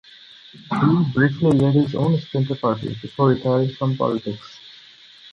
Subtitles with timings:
[0.51, 4.57] He briefly led his own splinter party before retiring from politics.